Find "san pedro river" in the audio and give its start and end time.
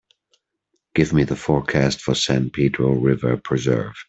2.15-3.37